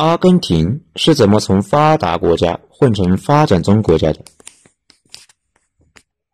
[0.00, 4.24] 阿根廷是怎么从发达国家混成发展中国家的？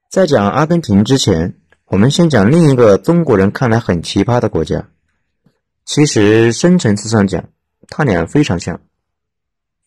[0.09, 1.57] 在讲阿根廷之前，
[1.87, 4.89] 我们先讲另一个中国人看来很奇葩的国家。
[5.85, 7.49] 其实深层次上讲，
[7.89, 8.81] 他俩非常像。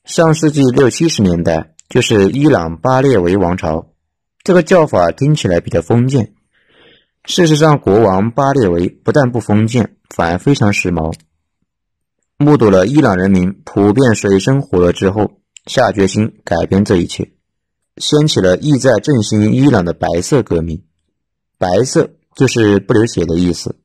[0.04, 3.94] 上世纪六七十年代，就是伊朗巴列维王朝。
[4.44, 6.34] 这个叫法听起来比较封建。
[7.24, 11.16] 事实上，国王巴列维不但不封建，反而非常时髦。
[12.42, 15.32] 目睹了伊朗人民普遍水深火热之后，
[15.66, 17.32] 下决心改变这一切，
[17.98, 20.82] 掀起了意在振兴伊朗的白色革命。
[21.58, 23.76] 白色就是不流血的意思，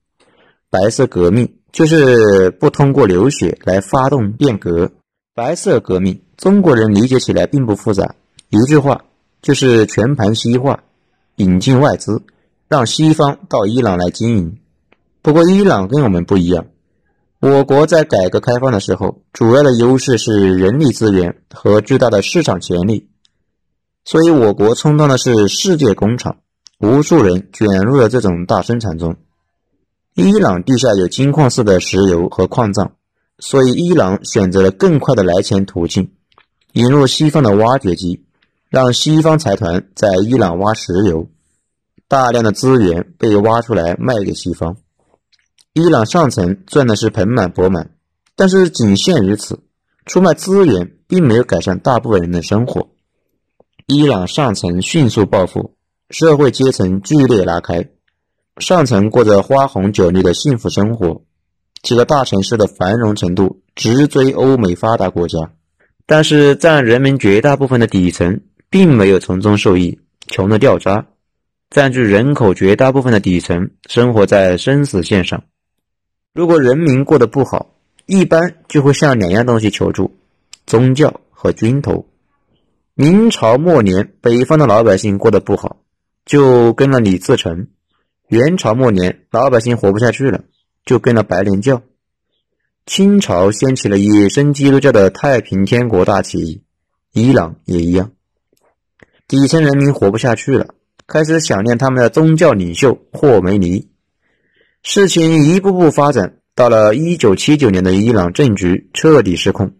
[0.71, 4.93] 白色革命就是不通过流血来发动变革。
[5.35, 8.15] 白色革命，中国人理解起来并不复杂，
[8.51, 9.05] 一句话
[9.43, 10.85] 就是全盘西化，
[11.35, 12.23] 引进外资，
[12.69, 14.59] 让西方到伊朗来经营。
[15.23, 16.67] 不过伊朗跟我们不一样。
[17.47, 23.11] 我国在改革开放的时候，主要的优势是人力资源和巨大的市场潜力，
[24.03, 26.39] 所以我国充当的是世界工厂，
[26.79, 29.17] 无数人卷入了这种大生产中。
[30.15, 32.93] 伊朗地下有金矿似的石油和矿藏，
[33.39, 36.13] 所以伊朗选择了更快的来钱途径，
[36.73, 38.25] 引入西方的挖掘机，
[38.71, 41.29] 让西方财团在伊朗挖石油，
[42.09, 44.79] 大量的资源被挖出来卖给西方。
[45.77, 47.91] 伊朗上层赚的是盆满钵满，
[48.37, 49.59] 但是仅限于此，
[50.07, 52.91] 出卖资源并没有改善大部分人的生活。
[53.87, 55.75] 伊朗上层迅速暴富，
[56.11, 57.89] 社会阶层剧烈拉开，
[58.59, 61.23] 上层过着花红酒绿的幸福生活，
[61.83, 65.51] 几个大城市的繁荣程度直追欧美发达国家，
[66.07, 71.09] 但是占人民绝大部分的底层并没有从中受益，穷得掉渣，
[71.69, 75.43] 占据人口绝大部分的底层生活在生死线上。
[76.35, 80.17] 如果人民过得不好，一般就会向两样东西求助：
[80.67, 82.09] 宗教和军头。
[82.95, 85.77] 明朝末年，北方的老百姓过得不好，
[86.27, 87.69] 就跟了李自成；
[88.27, 90.43] 元朝末年，老百姓活不下去了，
[90.85, 91.83] 就跟了白莲教；
[92.85, 96.63] 清朝掀起了野生基督教的太平天国大起义，
[97.13, 98.11] 伊朗也一样。
[99.29, 100.75] 底层人民活不下去了，
[101.07, 103.89] 开始想念他们的宗教领袖霍梅尼。
[104.87, 109.73] 事情一步步发展，到了一九七九年的伊朗政局彻底失控，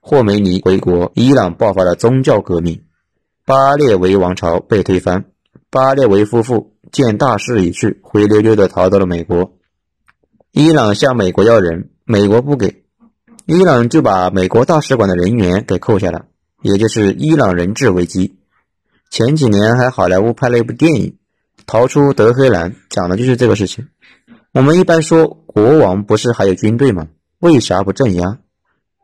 [0.00, 2.84] 霍梅尼回国，伊朗爆发了宗教革命，
[3.44, 5.24] 巴列维王朝被推翻，
[5.68, 9.52] 巴列维夫妇见大势已去，灰溜溜的逃到了美国。
[10.52, 12.84] 伊朗向美国要人，美国不给，
[13.46, 16.26] 伊朗就把美国大使馆的人员给扣下了，
[16.62, 18.36] 也就是伊朗人质危机。
[19.10, 21.10] 前几年还好莱坞拍了一部电影
[21.66, 23.88] 《逃出德黑兰》，讲的就是这个事情。
[24.54, 27.08] 我们一般说，国王不是还有军队吗？
[27.38, 28.38] 为啥不镇压？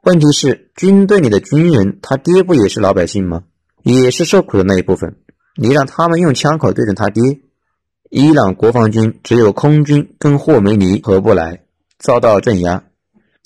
[0.03, 3.45] 问题是，军队里的军人，他爹不也是老百姓吗？
[3.83, 5.17] 也是受苦的那一部分。
[5.57, 7.41] 你让他们用枪口对准他爹？
[8.11, 11.63] 伊朗国防军只有空军跟霍梅尼合不来，
[11.99, 12.85] 遭到镇压。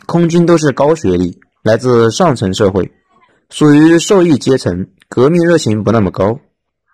[0.04, 2.90] 空军都是高学历，来自上层社会，
[3.48, 6.40] 属于受益阶层，革命热情不那么高。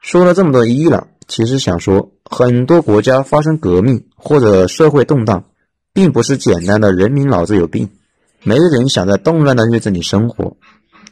[0.03, 1.09] 说了这么多，伊朗。
[1.29, 5.45] 其实想说，很多国家发生革命或者社会动荡，
[5.93, 7.91] 并不是简单的人民脑子有病，
[8.43, 10.57] 没人想在动乱的日子里生活，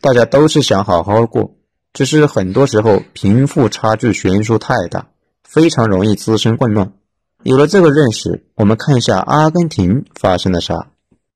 [0.00, 1.52] 大家都是想好好过，
[1.92, 5.08] 只是很多时候贫富差距悬殊太大，
[5.44, 6.92] 非常容易滋生混乱。
[7.42, 10.88] 有了这个认识，我们看一下阿根廷发生了啥。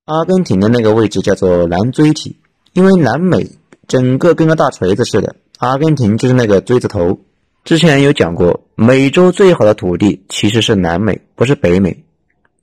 [0.06, 2.41] 阿根廷的那个位置叫做南锥体，
[2.72, 3.50] 因为南美
[3.86, 7.20] 整个跟个大锤子似的，阿根廷就是那个锥子头。
[7.65, 12.04] 之前有讲过，美洲最好的土地其实是南美，不是北美。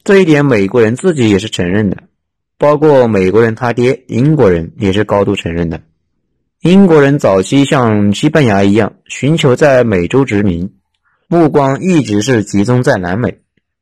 [0.03, 1.97] 这一点美国人自己也是承认的，
[2.57, 5.81] 包括美国人他爹英国人也是高度承认的。
[6.61, 10.73] 英国人早期像西班牙一样寻求在美洲殖民，
[11.27, 13.39] 目光一直是集中在南美。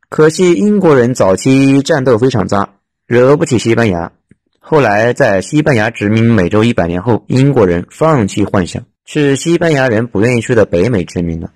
[0.09, 2.75] 可惜英国人早期战斗非常渣，
[3.07, 4.11] 惹不起西班牙。
[4.59, 8.83] 后来在西班牙殖民美洲一百年后，英国人放弃幻想。
[9.05, 11.51] 是西班牙人不愿意去的北美殖民了。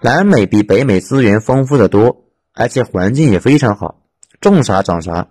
[0.00, 2.24] 南美比北美资源丰富的多，
[2.54, 4.02] 而且环境也非常好，
[4.40, 5.28] 种啥长啥。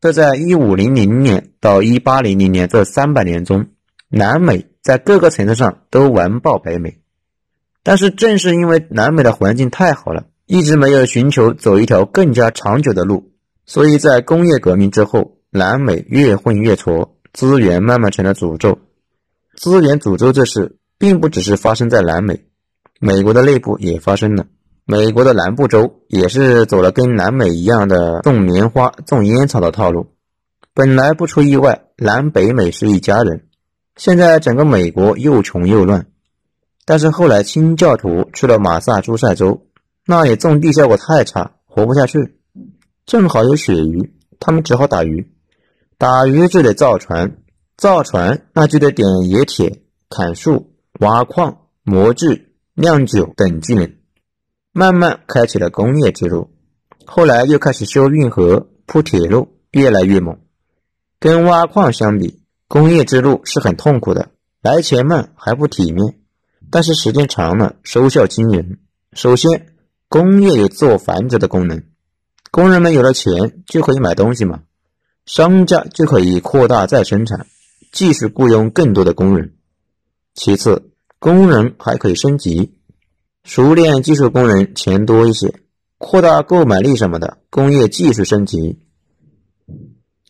[0.00, 3.66] 这在一五零零年到一八零零年这三百年中，
[4.08, 6.98] 南美在各个层次上都完爆北美。
[7.84, 13.30] 但是正是因为南美的环境太好了，一直没有寻求走一条更加长久的路，
[13.66, 18.78] 所以在工业革命之后，南美越混越挫，资源慢慢成了诅咒。
[19.62, 22.46] 资源诅咒这事，并不只是发生在南美，
[22.98, 24.46] 美国的内部也发生了。
[24.86, 30.08] 美国的南部州也是走了跟南美一样的种棉花、种烟草的套路。
[30.74, 33.46] 本来不出意外，南北美是一家人。
[33.94, 36.08] 现在整个美国又穷又乱，
[36.84, 39.68] 但是后来清教徒去了马萨诸塞州，
[40.04, 42.34] 那里种地效果太差，活不下去。
[43.06, 45.30] 正好有鳕鱼，他们只好打鱼。
[45.98, 47.36] 打鱼就得造船，
[47.82, 53.92] 造船那就得点冶铁、砍树、挖矿、磨制、酿酒等技能，
[54.72, 56.52] 慢慢开启了工业之路。
[57.04, 60.38] 后来又开始修运河、铺铁路，越来越猛。
[61.18, 64.28] 跟挖矿相比，工业之路是很痛苦的，
[64.62, 66.20] 来钱慢还不体面，
[66.70, 68.78] 但是时间长了收效惊人。
[69.12, 69.74] 首先，
[70.08, 71.82] 工业有自我繁殖的功能，
[72.52, 74.60] 工人们有了钱就可以买东西嘛，
[75.26, 77.48] 商家就可以扩大再生产，
[77.92, 79.54] 继续雇佣更多的工人。
[80.34, 80.90] 其次，
[81.20, 82.74] 工人还可以升级，
[83.44, 85.60] 熟练技术工人钱多一些，
[85.98, 88.80] 扩大购买力什么的，工业继续升级。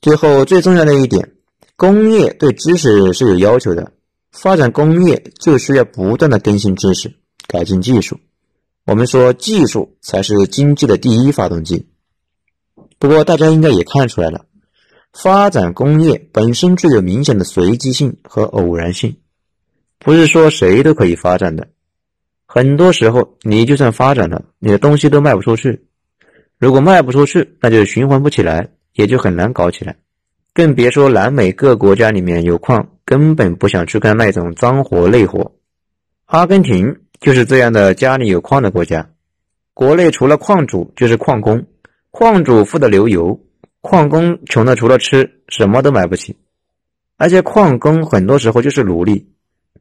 [0.00, 1.30] 最后最重要的一点。
[1.74, 3.92] 工业对知识是有要求的，
[4.30, 7.14] 发展工业就需要不断的更新知识、
[7.48, 8.20] 改进技术。
[8.84, 11.88] 我们说技术才是经济的第一发动机。
[13.00, 14.44] 不过大家应该也看出来了，
[15.12, 19.16] 发展工业本身具有明显的随机性和偶然性，
[19.98, 21.68] 不是说谁都可以发展的。
[22.46, 25.84] 很多时候你就算发展了，你的东西都卖不出去。
[26.58, 29.96] 如果卖不出去，那就循环不起来，也就很难搞起来。
[30.54, 35.52] 更别说南美各国家里面有矿，根本不想去干那种脏活累活。
[36.24, 39.10] 阿根廷就是这样的，家里有矿的国家。
[39.74, 41.66] 国内除了矿主就是矿工，
[42.10, 43.40] 矿主富得流油，
[43.82, 46.38] 矿工穷的除了吃什么都买不起。
[47.18, 49.28] 而且矿工很多时候就是奴隶，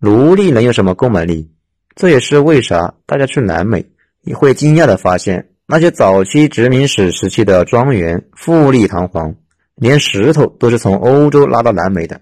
[0.01, 1.49] 奴隶能有什么购买力？
[1.95, 3.85] 这也是为啥大家去南美
[4.21, 9.35] 你会惊讶的发现，那些早期殖民史时期的庄园富丽堂皇。
[9.75, 12.21] 连石头都是从欧洲拉到南美的，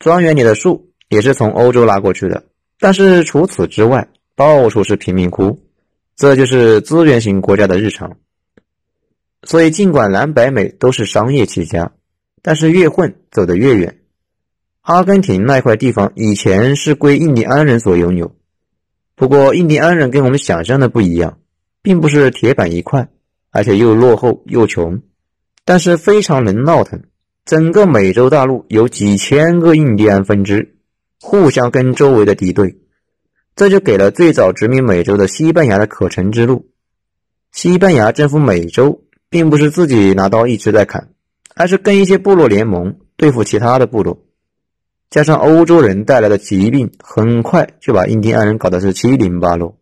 [0.00, 2.46] 庄园里的树也是从欧洲拉过去的。
[2.80, 5.60] 但是除此之外，到处是贫民窟，
[6.16, 8.16] 这就是资源型国家的日常。
[9.42, 11.92] 所以，尽管南北美都是商业起家，
[12.42, 13.98] 但是越混走得越远。
[14.80, 18.34] 阿根廷那块地方以前是归印第安人所拥有，
[19.14, 21.38] 不过印第安人跟我们想象的不一样，
[21.82, 23.08] 并不是铁板一块，
[23.50, 25.02] 而且又落后又穷。
[25.64, 27.02] 但是非常能闹腾，
[27.44, 30.76] 整个美洲大陆有几千个印第安分支，
[31.20, 32.78] 互相跟周围的敌对，
[33.54, 36.70] 这就给了最早殖民美洲的西班牙的可乘之路。
[37.52, 41.10] 西班牙征服美洲，并不是自己拿刀一直在砍，
[41.54, 44.18] 而是跟一些部落联盟对付其他的部落，
[45.10, 49.76] 加上欧洲人带来的疾病，很快就把印第安人搞得是七零八落。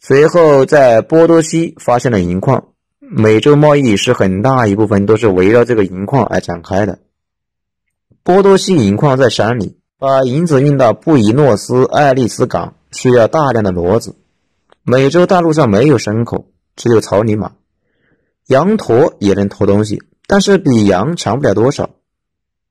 [0.00, 2.68] 随后在波多西发现了银矿。
[3.14, 7.00] 美洲贸易是很大一部分都是围绕这个银矿而展开的。
[8.22, 14.16] 波多西银矿在山里，把银子运到布宜诺斯艾利斯港需要大量的骡子。
[14.82, 17.52] 美洲大陆上没有牲口，只有草泥马。
[18.46, 21.90] 羊驼也能驮东西，但是比羊强不了多少。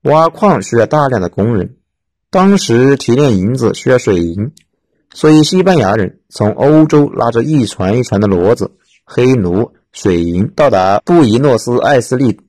[0.02, 1.76] 挖矿需要大量的工人，
[2.30, 4.52] 当时提炼银子需要水银，
[5.12, 8.72] 所以西班牙人从欧洲拉着一船一船的骡子、
[9.04, 9.72] 黑奴。
[9.94, 12.40] 水银到达布宜诺斯艾斯利，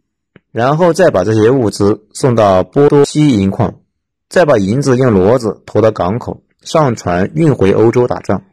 [0.54, 3.82] 然后再把这些物资送到波多西银矿，
[4.30, 8.44] 再把银子用骡子驮到港口，上船运回欧洲打仗。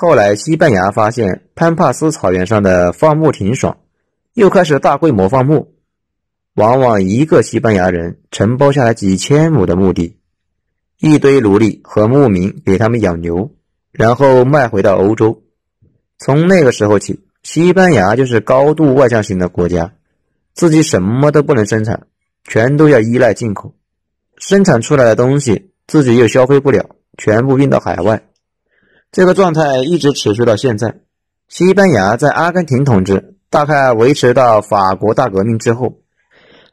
[0.00, 3.78] 后来西班牙发现潘帕斯草原上的放牧挺爽，
[4.32, 5.74] 又开始大规模放牧，
[6.54, 10.16] 往往一个西班牙人承包下来几千亩的墓地，
[11.00, 13.50] 一堆奴隶和牧民给他们养牛，
[13.90, 15.42] 然后卖回到欧洲。
[16.16, 17.24] 从那个时候起。
[17.42, 19.94] 西班牙就是高度外向型的国家，
[20.54, 22.06] 自己什么都不能生产，
[22.44, 23.74] 全都要依赖进口。
[24.36, 26.84] 生产出来的东西自己又消费不了，
[27.16, 28.27] 全部运到海外。
[29.10, 31.00] 这个状态一直持续到现在。
[31.48, 36.00] 西班牙在阿根廷统治，大概维持到法国大革命之后，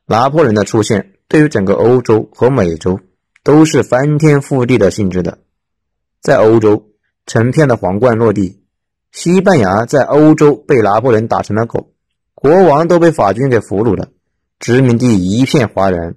[0.06, 3.00] 拿破仑的出现，对于整个欧洲和美洲
[3.42, 5.38] 都是翻天覆地的性质的。
[6.22, 6.90] 在欧洲，
[7.26, 8.62] 成片的皇冠落地。
[9.14, 11.94] 西班牙在欧洲被拿破仑打成了狗，
[12.34, 14.10] 国王都被法军给俘虏了，
[14.60, 16.16] 殖民地一片哗然。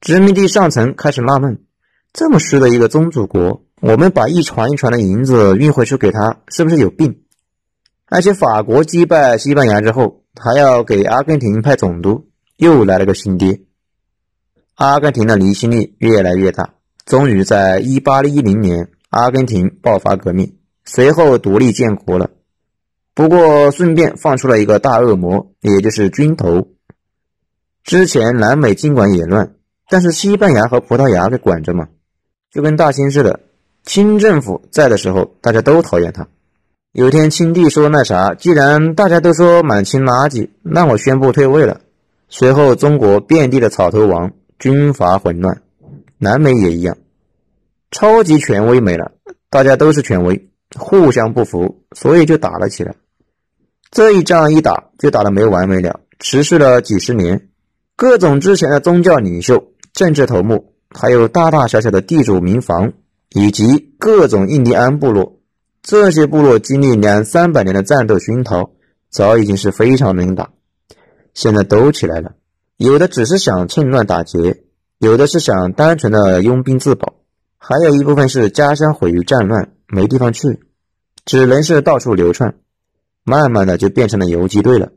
[0.00, 1.64] 殖民地上层开始纳闷：
[2.12, 7.22] 这么虚的一个宗主国，我们把一船一船的银子运回去给他，是不是有病？
[8.06, 13.62] 而且法国击败西班牙之后，还要给阿根廷派总督，又来了个新爹。
[14.76, 16.74] 阿根廷的离心力越来越大，
[17.06, 20.58] 终于在一八一零年，阿根廷爆发革命。
[20.84, 22.30] 随后独立建国了，
[23.14, 26.68] 不过顺便放出了一个大恶魔，也就是军头。
[27.82, 29.56] 之前南美尽管也乱，
[29.88, 31.88] 但是西班牙和葡萄牙给管着嘛，
[32.52, 33.40] 就跟大清似的，
[33.84, 36.28] 清政府在的时候，大家都讨厌他。
[36.92, 41.80] 有天清帝说那啥，既然大家都说满清垃圾，那我宣布退位了。
[42.28, 45.62] 随后中国遍地的草头王，军阀混乱，
[46.18, 46.96] 南美也一样，
[47.90, 49.12] 超级权威没了，
[49.50, 50.48] 大家都是权威，
[50.78, 52.94] 互相不服，所以就打了起来。
[53.90, 57.48] 这一仗一打就打得没完没了，持续了几十年。
[57.96, 62.92] 各种之前的宗教领袖、政治头目，还有大大小小的地主民房，
[63.34, 65.38] 以及各种印第安部落，
[65.82, 68.70] 这些部落经历两三百年的战斗熏陶，
[69.10, 70.50] 早已经是非常能打。
[71.34, 72.34] 现在都起来了，
[72.76, 74.64] 有的只是想趁乱打劫，
[74.98, 77.14] 有的是想单纯的拥兵自保，
[77.56, 80.60] 还有一部分是家乡毁于战乱，没地方去，
[81.24, 82.56] 只能是到处流窜，
[83.24, 84.90] 慢慢的就变成了游击队了。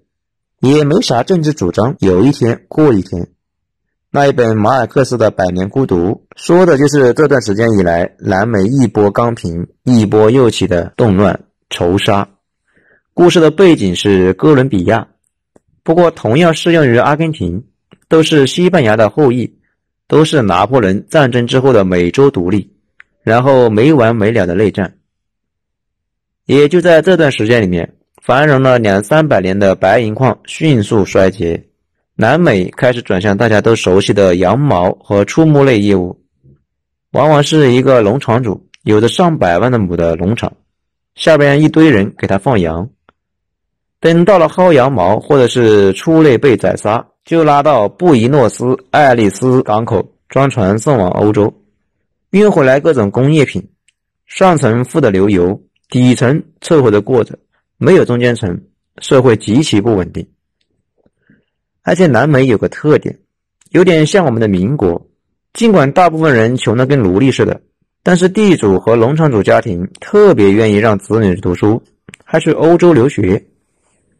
[0.60, 3.30] 也没啥政治主张，有一天过一天。
[4.15, 6.07] 那一本马尔克斯的《百年孤独》
[6.38, 11.38] 说的就是这段时间以来，南美一波刚平，一波又起的动乱
[11.69, 12.29] 仇杀。
[13.13, 15.10] 故事的背景是哥伦比亚，
[15.84, 17.65] 不过同样适用于阿根廷，
[18.07, 19.60] 都是西班牙的后裔，
[20.07, 22.72] 都是拿破仑战争之后的美洲独立，
[23.22, 24.95] 然后没完没了的内战。
[26.45, 27.95] 也就在这段时间里面。
[28.24, 31.67] 繁荣了两三百年的白银矿迅速衰竭，
[32.17, 36.17] 南美开始转向大家都熟悉的羊毛和畜牧类业务，
[37.12, 40.53] 往往是一个农场主有着上百万的亩的农场，
[41.15, 42.89] 下边一堆人给他放羊，
[44.00, 51.53] 等到了薅羊毛或者是畜类被宰杀，就拉到布宜诺斯艾利斯港口装船送往欧洲，
[52.29, 53.67] 运回来各种工业品，
[54.25, 57.38] 上层富得流油，底层凑合着过着。
[57.77, 58.62] 没有中间层，
[59.00, 60.25] 社会极其不稳定。
[61.86, 63.20] 而且南美有个特点，
[63.70, 65.08] 有点像我们的民国。
[65.54, 67.62] 尽管大部分人穷得跟奴隶似的，
[68.01, 71.84] 但是地主和农场主家庭特别愿意让子女读书，
[72.24, 73.46] 还去欧洲留学。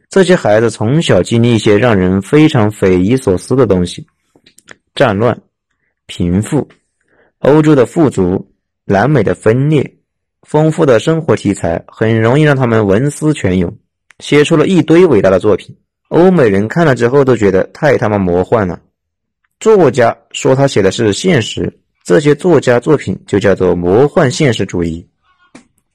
[0.10, 4.06] 这些孩子从小经历一些让人非常匪夷所思的东西：
[4.94, 5.42] 战乱、
[6.06, 6.70] 贫富、
[7.40, 8.54] 欧洲的富足、
[8.86, 9.98] 南美的分裂。
[10.44, 13.76] 丰富的生活题材很容易让他们文思泉涌，
[14.20, 15.76] 写出了一堆伟大的作品。
[16.16, 18.80] 欧美人看了之后都觉得太他妈魔幻了。
[19.60, 25.06] 作家说他写的是现实，这些作家作品就叫做魔幻现实主义。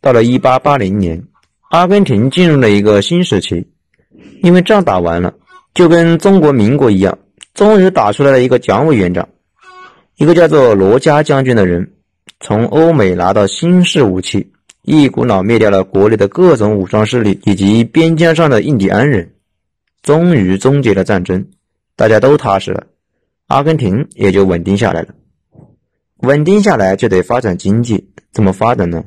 [0.03, 1.25] 到了1880年，
[1.71, 3.67] 阿根廷进入了一个新时期，
[4.43, 5.33] 因为仗打完了，
[5.73, 7.19] 就跟中国民国一样，
[7.55, 9.27] 终于打出来了一个蒋委员长，
[10.17, 11.93] 一个叫做罗家将军的人。
[12.41, 19.33] 从欧美拿到新式武器，一股脑灭掉了国内的各种武装势力以及边疆上的印第安人，
[20.03, 21.49] 终于终结了战争，
[21.97, 22.87] 大家都踏实了，
[23.47, 25.15] 阿根廷也就稳定下来了。
[26.19, 29.05] 稳定下来就得发展经济，怎么发展呢？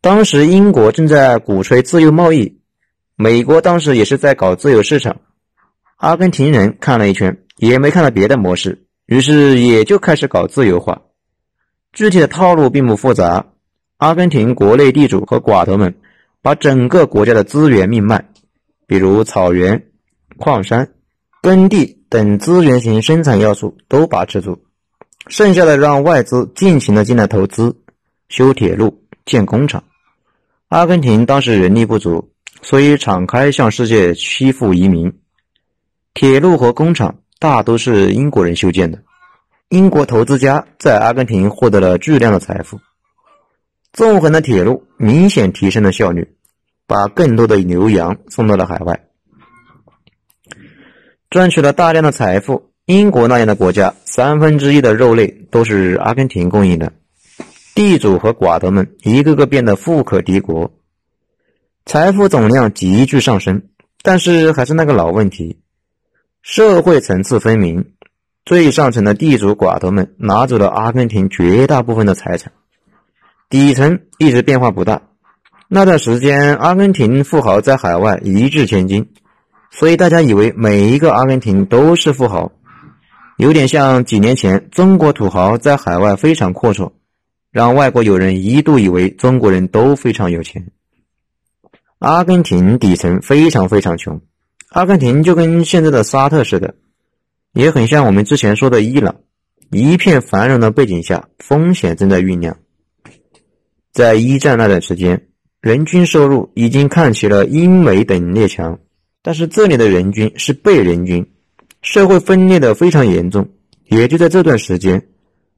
[0.00, 2.60] 当时英国正在鼓吹自由贸易，
[3.16, 5.20] 美国当时也是在搞自由市场，
[5.96, 11.02] 阿根廷人看了一圈，也没看到别的模式，于是也就开始搞自由化。
[11.92, 13.46] 具体的套路并不复杂，
[13.96, 15.96] 阿根廷国内地主和寡头们
[16.42, 18.28] 把整个国家的资源命脉，
[18.86, 19.86] 比如草原、
[20.38, 20.94] 矿山、
[21.42, 24.62] 耕地等资源型生产要素都把持住，
[25.28, 27.76] 剩下的让外资尽情的进来投资，
[28.28, 29.84] 修铁路、建工厂。
[30.68, 35.12] 阿根廷当时人力不足，所以敞开向世界欺负移民，
[36.12, 39.02] 铁路和工厂大都是英国人修建的。
[39.68, 42.80] 英国投资家在阿根廷获得了巨量的财富，
[43.92, 46.36] 纵横的铁路明显提升了效率，
[46.86, 49.05] 把更多的牛羊送到了海外，
[51.30, 52.70] 赚取了大量的财富。
[52.86, 56.92] 英国那样的国家，三分之一的肉类都是阿根廷供应的，
[57.74, 60.70] 地主和寡头们一个个变得富可敌国，
[61.84, 63.62] 财富总量急剧上升。
[64.02, 65.58] 但是还是那个老问题，
[66.42, 67.86] 社会层次分明。
[68.44, 72.52] 最上层的地主寡头们拿走了阿根廷绝大部分的财产，
[73.50, 75.02] 底层一直变化不大。
[75.66, 79.08] 那段时间，阿根廷富豪在海外一掷千金，
[79.78, 82.50] 所以大家以为每一个阿根廷都是富豪，
[83.36, 86.92] 有点像几年前中国土豪在海外非常阔绰，
[87.50, 90.68] 让外国友人一度以为中国人都非常有钱。
[91.98, 94.22] 阿根廷底层非常非常穷，
[94.70, 96.74] 阿根廷就跟现在的沙特似的。
[97.52, 99.16] 也很像我们之前说的伊朗，
[99.70, 102.56] 一片繁荣的背景下，风险正在酝酿。
[103.92, 105.26] 在一战那段时间，
[105.60, 108.78] 人均收入已经看齐了英美等列强，
[109.26, 111.26] 但是这里的人均是倍人均，
[111.82, 113.48] 社会分裂的非常严重。
[113.88, 115.02] 也就在这段时间，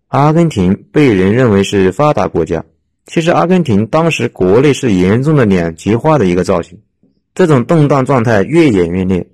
[0.07, 2.65] 阿根廷被人认为是发达国家。
[3.05, 6.79] 其实，阿根廷当时国内是严重的两极化的一个造型。
[7.35, 9.27] 这种动荡状态越演越烈，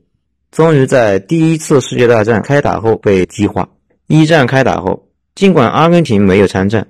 [0.51, 3.69] 终于在第一次世界大战开打后被激化。
[4.09, 6.89] 一战开打后，尽管阿根廷没有参战，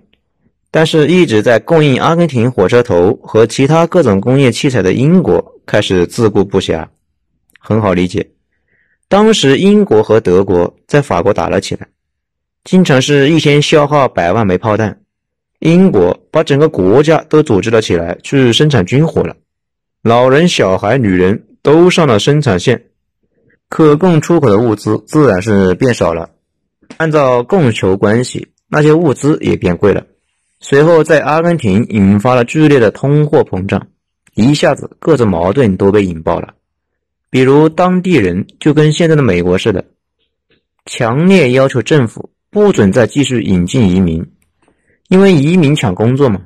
[0.70, 6.86] 但是一直在供应阿根廷火车头和其他各种工业器材的英国开始自顾不暇。
[7.66, 8.28] 很好理解，
[9.08, 11.88] 当时英国和德国在法国打了起来，
[12.62, 15.00] 经常是一天消耗百万枚炮弹。
[15.60, 19.34] 英国把整个国家都组织了起来，去生产军火了，
[20.02, 22.84] 老人、小孩、女人都上了生产线，
[23.70, 26.28] 可供出口的物资自然是变少了。
[26.98, 30.04] 按照供求关系，那些物资也变贵了。
[30.60, 33.86] 随后，在阿根廷引发了剧烈的通货膨胀，
[34.34, 36.53] 一下子各种矛盾都被引爆了。
[37.34, 39.84] 比如，当地人就跟现在的美国似的，
[40.86, 44.24] 强烈要求政府不准再继续引进移民，
[45.08, 46.42] 因为移民抢工作嘛。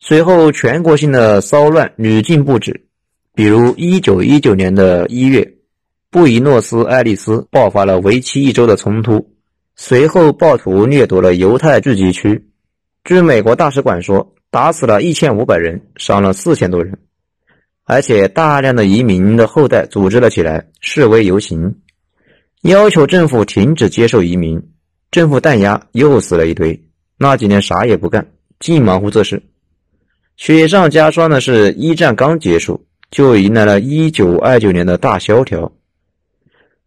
[0.00, 2.86] 随后，全国性的骚乱屡禁不止。
[3.34, 5.46] 比如，一九一九年的一月，
[6.10, 9.34] 布宜诺斯艾利斯爆发了为期一周的冲突。
[9.76, 12.48] 随后，暴徒掠夺了犹太聚集区。
[13.04, 16.98] 据美国大使馆说，打死了一千五百人，伤了四千多人，
[17.90, 21.74] 而且大量的移民的后代组织了起来，示威游行，
[22.60, 24.62] 要求政府停止接受移民。
[25.10, 26.78] 政府弹压，又死了一堆。
[27.16, 28.28] 那几年啥也不干，
[28.60, 29.42] 净忙活这事。
[30.36, 35.72] 雪上加霜的是，一战刚结束，就迎来了一九二九年的大萧条。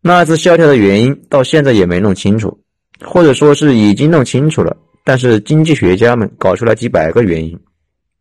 [0.02, 2.62] 那次萧条的原因，到现在也没弄清楚。
[3.04, 7.60] 或者说是已经弄清楚了，但是经济学家们搞出来几百个原因，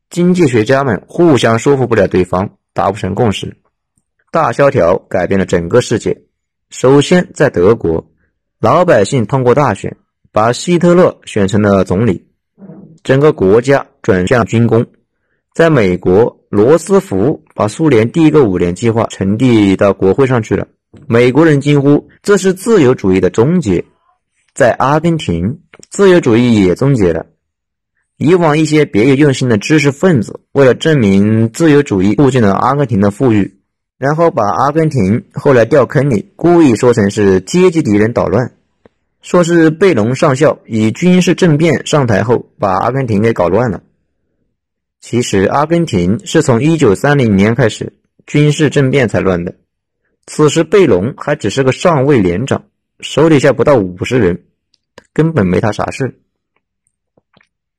[0.08, 3.56] 经济学家们互相说服不了对方，达不成共识。
[4.30, 6.22] 大萧条改变了整个世界。
[6.70, 8.12] 首先，在德国，
[8.60, 9.96] 老百姓通过大选
[10.30, 12.26] 把希特勒选成了总理，
[13.02, 14.87] 整个国家转向军工。
[15.52, 20.68] 在美国，罗斯福把苏联第一个五年计划呈递到国会上去了，
[21.09, 23.85] 美国人惊呼：“这是自由主义的终结。”
[24.54, 27.26] 在阿根廷，自由主义也终结了。
[28.22, 33.56] 以往一些别有用心的知识分子，为了证明自由主义促进了阿根廷的富裕，
[33.96, 38.52] 然后把阿根廷后来掉坑里，故意说成是阶级敌人捣乱，
[39.22, 43.83] 说是贝隆上校以军事政变上台后把阿根廷给搞乱了。
[45.00, 47.94] 其实，阿根廷是从一九三零年开始
[48.26, 49.54] 军事政变才乱的，
[50.26, 52.64] 此时贝隆还只是个上尉连长。
[53.00, 54.42] 手底下不到五十人，
[55.14, 56.20] 根本没他啥事。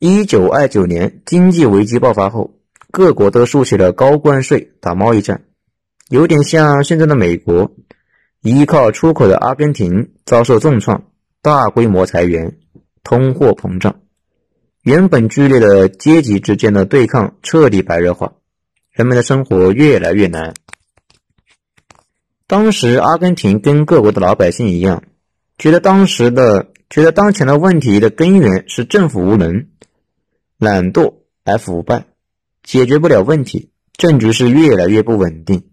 [0.03, 2.55] 一九二九年经济危机爆发后，
[2.89, 5.43] 各国都竖起了高关税打贸易战，
[6.09, 7.71] 有点像现在的美国。
[8.41, 11.03] 依靠出口的阿根廷遭受重创，
[11.43, 12.57] 大规模裁员，
[13.03, 13.99] 通货膨胀，
[14.81, 18.33] 原本剧烈的阶级之间的对抗彻底白热化，
[18.89, 20.55] 人们的生活越来越难。
[22.47, 25.03] 当时，阿根廷跟各国的老百姓一样。
[25.59, 29.67] 觉得当时的，觉得当前的问题的根源是政府无能、
[30.61, 32.05] 懒惰而腐败，
[32.61, 35.63] 解决不了问题，政局是越来越不稳定。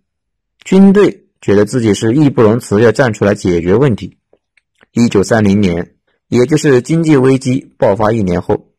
[0.64, 4.16] 军队觉得自己是义不容辞要站出来解决问题。
[4.92, 5.96] 一九三零年，
[6.29, 8.70] 也就是经济危机爆发一年后，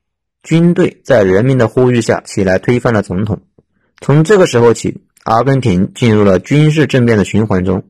[0.41, 3.43] 军队在人民的呼吁下起来推翻了总统。
[4.02, 7.84] 从这个时候起，阿根廷进入了军事政变的循环中，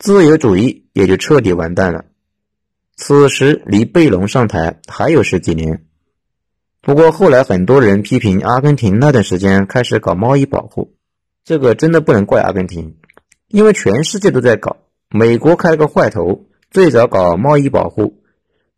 [0.00, 2.06] 自由主义也就彻底完蛋了。
[2.96, 5.84] 此时离贝隆上台还有十几年，
[6.86, 10.94] 不过后来很多人批评阿根廷那段时间开始搞贸易保护，
[11.44, 12.94] 这个真的不能怪阿根廷，
[13.48, 14.76] 因为全世界都在搞。
[15.10, 18.22] 美国开了个坏头，最早搞贸易保护，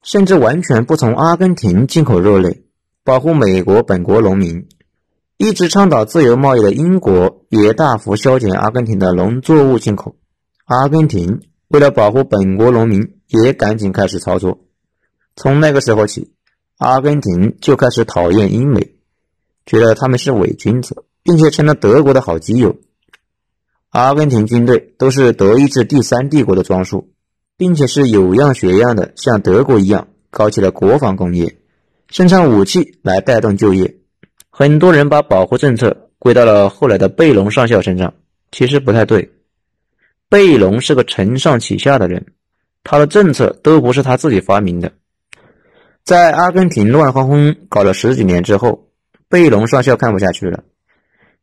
[0.02, 2.62] 甚至完全不从阿根廷进口肉类，
[3.04, 4.68] 保护美国本国农民。
[5.36, 10.16] 一直倡导自由贸易的英国也大幅削减阿根廷的农作物进口。
[10.64, 13.18] 阿根廷为了保护本国农民。
[13.28, 14.60] 也赶紧开始操作。
[15.36, 16.32] 从那个时候起，
[16.78, 18.94] 阿根廷就开始讨厌英美，
[19.66, 22.76] 觉得他们是伪君子，并且成了德国的好基友。
[23.90, 27.10] 阿根廷军队都是德意志第三帝国的装束，
[27.56, 31.58] 并且是有样学样的，像德国一样搞起了国防工业，
[32.08, 33.96] 生产武器来带动就业。
[34.48, 38.14] 很多人把保护政策归到了后来的贝隆上校身上，
[38.52, 39.32] 其实不太对。
[40.28, 42.26] 贝隆是个承上启下的人。
[42.84, 44.92] 他的政策都不是他自己发明的。
[46.08, 48.88] 在阿根廷乱哄哄搞了十几年之后，
[49.28, 50.64] 贝隆上校看不下去了，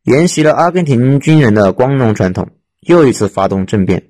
[0.02, 2.48] 沿袭了阿根廷军人的光荣传统，
[2.80, 4.08] 又一次发动政变。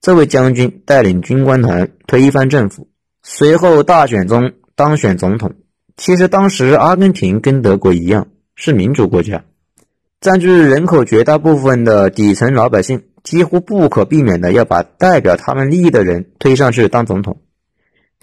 [0.00, 2.88] 这位将军带领军官团推翻政府，
[3.22, 5.54] 随后大选中当选总统。
[5.96, 8.26] 其实当时阿根廷跟德国一样
[8.56, 9.44] 是民主国家，
[10.20, 17.42] 占据人口绝大部分的底层老百姓几乎不可避免的要把代表他们利益的人推上去当总统。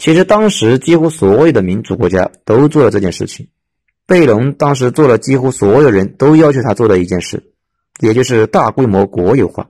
[0.01, 3.49] 其实当时几乎所有的民主国家都做了这件事情。
[4.07, 7.53] 贝隆当时做了几乎所有人都要求他做的一件事，
[7.99, 9.69] 也就是大规模国有化。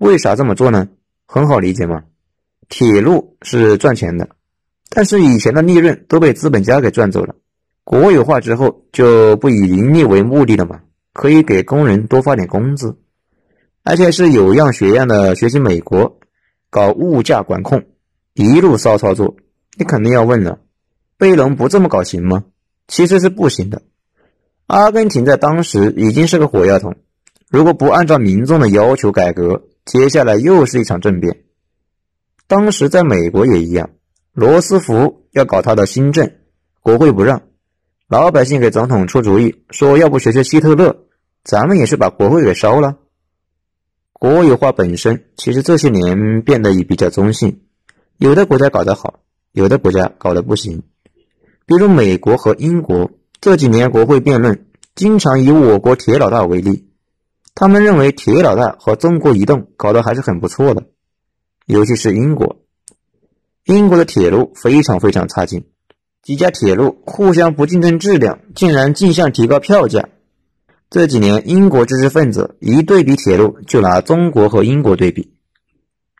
[0.00, 0.88] 为啥这么做呢？
[1.24, 2.02] 很好理解嘛，
[2.68, 4.28] 铁路是赚钱的。
[4.90, 7.36] 但是以前的利润都被资本家给赚走了，
[7.84, 10.80] 国有化之后就不以盈利为目的了嘛，
[11.12, 12.98] 可以给工人多发点工资，
[13.84, 16.18] 而且是有样学样的学习美国，
[16.70, 17.84] 搞物价管控，
[18.34, 19.36] 一路骚操作。
[19.76, 20.60] 你肯定要问了，
[21.16, 22.44] 贝隆不这么搞行吗？
[22.88, 23.82] 其实是不行的。
[24.66, 26.96] 阿根廷在当时已经是个火药桶，
[27.50, 31.42] 如果不按照民众的要求改革，接下来又是一场政变。
[32.46, 33.90] 当时在美国也一样。
[34.34, 36.32] 罗斯福要搞他的新政，
[36.80, 37.42] 国会不让，
[38.08, 41.04] 老百姓给总统出主意，说要不学学希特勒，
[41.44, 42.96] 咱们也是把国会给烧了。
[44.14, 47.60] 国有化本身其实这些年变得也比较中性，
[48.22, 49.18] 有的国家搞得好，
[49.50, 50.84] 有的国家搞得不行。
[51.66, 56.86] 比如美国和英国这几年国会辩论，经常以我国铁老大为例，
[57.56, 60.84] 他们认为铁老大和中国移动搞得还是很不错的，
[61.66, 62.58] 尤其是英国。
[63.64, 65.64] 英国的铁路非常非常差劲，
[66.22, 70.10] 几家铁路互相不竞争质量，竟然竞相提高票价。
[70.90, 75.32] 这几年，英国知识分子一对比铁路，就拿中国和英国对比。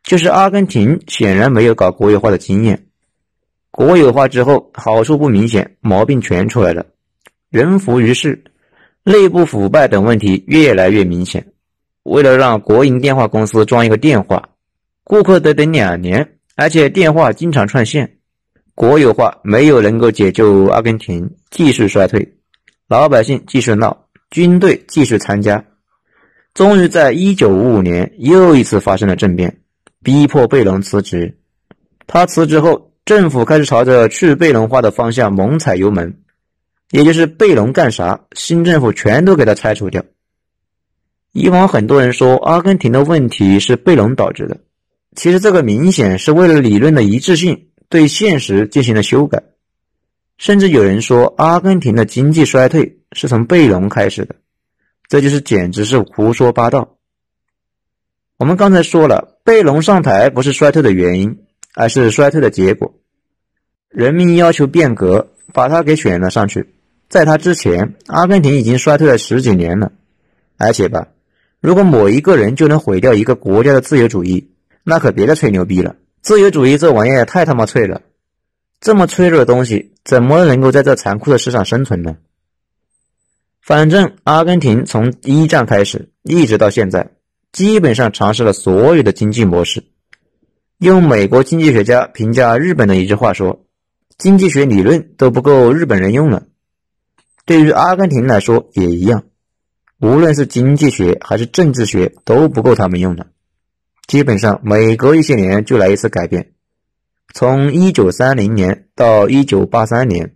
[0.03, 2.87] 就是阿根廷显然没有搞国有化的经验，
[3.71, 6.87] 国有化之后好处不明显，毛病全出来了，
[7.51, 8.45] 人浮于事，
[9.05, 11.47] 内部腐败等问题越来越明显。
[12.03, 14.51] 为了让国营电话公司装一个电话，
[15.05, 16.29] 顾客得等两年。
[16.55, 18.19] 而且电话经常串线，
[18.75, 22.35] 国有化没有能够解救阿根廷，继续衰退，
[22.89, 25.65] 老百姓继续闹，军队继续参加，
[26.53, 29.62] 终于在一九五五年又一次发生了政变，
[30.03, 31.39] 逼迫贝隆辞职。
[32.07, 36.19] 他辞职后，政府开始朝着去贝隆化的方向猛踩油门，
[36.91, 40.05] 也就是贝隆干啥，新政府全都给他拆除掉。
[41.33, 44.59] 以往很多人说阿根廷的问题是贝隆导致的。
[45.15, 49.43] 其实这个明显是为了理论的一致性，对现实进行了修改。
[50.39, 54.35] 甚至有人说，阿根廷的经济衰退是从贝隆开始的，
[55.09, 56.97] 这就是简直是胡说八道。
[58.43, 61.45] 我们刚才说了，贝隆上台不是衰退的原因，
[61.77, 62.93] 而是衰退的结果。
[63.89, 66.75] 人民要求变革，把他给选了上去。
[67.09, 69.93] 在他之前，阿根廷已经衰退了十几年了。
[70.59, 71.07] 而且吧，
[71.61, 74.51] 如果某一个人就能毁掉一个国家的自由主义，
[74.83, 78.03] 那可别再吹牛逼了，自由主义这玩意儿太他妈脆了，
[78.81, 82.17] 这么脆弱的东西怎么能够在这残酷的市场生存呢？
[83.61, 87.13] 反正阿根廷从一战开始一直到现在，
[87.53, 89.85] 基本上尝试了所有的经济模式。
[90.79, 93.67] 用美国经济学家评价日本的一句话说
[94.19, 96.45] ：“经济学理论都不够日本人用了。”
[97.45, 99.25] 对于阿根廷来说也一样，
[100.01, 103.27] 无论是经济学还是政治学都不够他们用了。
[104.07, 106.53] 基本上每隔一些年就来一次改变。
[107.35, 110.35] 从一九三零年到一九八三年，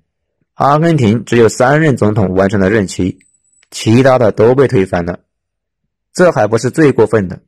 [0.54, 3.18] 阿根廷只有三任总统完成了任期，
[3.70, 5.20] 其他的都被推翻了。
[6.16, 7.42] 这还不是最过分的，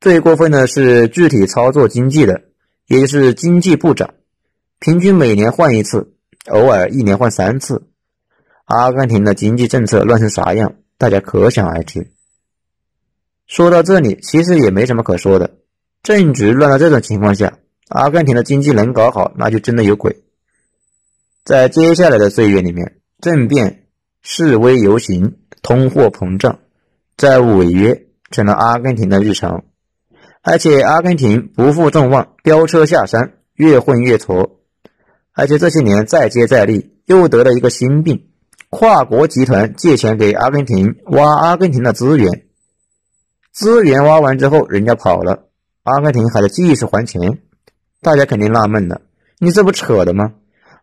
[0.00, 2.44] 最过分的是具体操作经济的，
[2.86, 4.14] 也就是经济部长，
[4.78, 6.14] 平均每年换一次，
[6.46, 7.90] 偶尔一年换三次。
[8.64, 12.10] 阿根廷的经济政策乱成啥样，大家可想而知。
[13.46, 15.58] 说到这里，其实也没什么可说的。
[16.02, 20.22] 政局乱到这种情况下，阿根廷的经济能搞好，那就真的有鬼。
[21.44, 23.88] 在接下来的岁月里面，政变、
[24.22, 26.60] 示威游行、通货膨胀、
[27.18, 29.64] 债务违约成了阿根廷的日常，
[30.42, 34.50] 而且阿根廷不负众望，飙车下山，越混越矬。
[35.32, 38.28] 而且这些年再接再厉，又得了一个新病：
[38.70, 42.46] 跨国集团借钱给阿根廷挖阿根廷的资源。
[43.52, 45.48] 资源挖完之后，人家跑了，
[45.82, 47.38] 阿根廷还得继续还钱。
[48.02, 49.00] 大家肯定纳闷了，
[49.38, 50.34] 你这不扯的吗？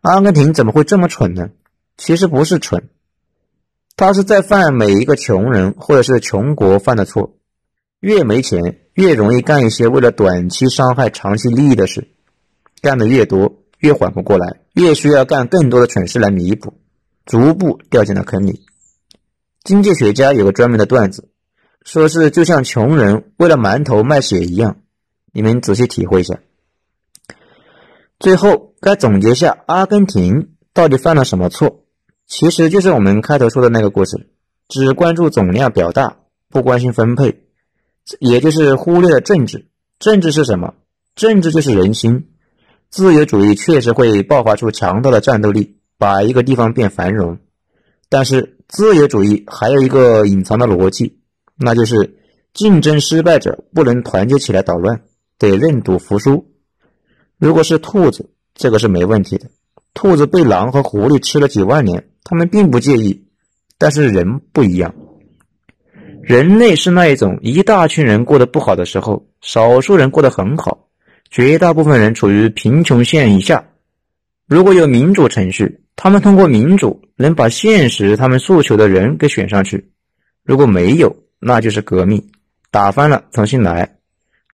[0.02, 1.50] 阿根廷怎么会这么蠢呢？
[1.96, 2.90] 其实不是蠢，
[3.96, 7.36] 他是在犯每一个穷人或者是穷国犯的错。
[8.00, 12.08] 越没钱，越容易干一些为了短期伤害长期利益的事，
[12.82, 16.74] 干的越多，越缓不过来，越需要干更多的蠢事来弥补，
[17.24, 18.66] 逐步掉进了坑里。
[19.62, 21.30] 经济学家有个专门的段子。
[21.86, 24.78] 说是就像穷人为了馒头卖血一样，
[25.34, 26.40] 你们仔细体会一下。
[28.18, 31.83] 最后该总结下，阿根廷到底犯了什么错？
[32.26, 34.28] 其实就是我们开头说的那个故事，
[34.68, 36.16] 只关注总量表大，
[36.48, 37.44] 不关心分配，
[38.18, 39.66] 也就是忽略了政治。
[39.98, 40.74] 政治是什么？
[41.14, 42.30] 政治就是人心。
[42.90, 47.38] 自由主义确实会爆发出强大的战斗力，把一个地方变繁荣。
[48.08, 51.18] 但是自由主义还有一个隐藏的逻辑，
[51.56, 52.18] 那就是
[52.52, 55.02] 竞争失败者不能团结起来捣乱，
[55.38, 56.46] 得认赌服输。
[57.38, 59.50] 如果是兔子，这个是没问题的。
[59.92, 63.26] 兔子被狼和狐狸吃了几万年，他们并不介意。
[63.76, 64.94] 但是人不一样，
[66.22, 70.88] 人类是那一种，一大群人过得不好的时候，少数人过得很好。
[71.30, 73.64] 绝大部分人处于贫穷线以下。
[74.46, 79.78] 如果有民主程序，他们通过民主能把现实他们诉求的人给选上去；
[80.44, 82.30] 如果没有，那就是革命，
[82.70, 83.96] 打翻了重新来。